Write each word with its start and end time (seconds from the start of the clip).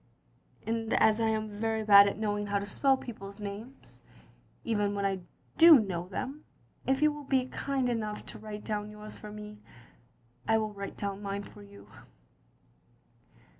"And 0.65 0.95
as 0.95 1.21
I 1.21 1.27
ani 1.29 1.47
very 1.47 1.83
bad 1.83 2.07
at 2.07 2.17
knowing 2.17 2.47
how 2.47 2.57
to 2.57 2.65
spell 2.65 2.97
people's 2.97 3.35
OP 3.35 3.41
GROSVENOR 3.43 3.59
SQUARE 3.83 4.05
125 4.63 4.73
names,— 4.73 4.81
^ven 4.81 4.95
when 4.95 5.05
I 5.05 5.21
do 5.59 5.79
know 5.79 6.07
them, 6.07 6.43
if 6.87 7.03
you 7.03 7.11
will 7.11 7.23
be 7.23 7.45
kind 7.45 7.87
enough 7.87 8.25
to 8.25 8.39
write 8.39 8.63
down 8.63 8.89
yotu^ 8.91 9.19
for 9.19 9.31
me, 9.31 9.59
I 10.47 10.57
will 10.57 10.73
write 10.73 10.97
down 10.97 11.21
mine 11.21 11.43
for 11.43 11.61
you. 11.61 11.87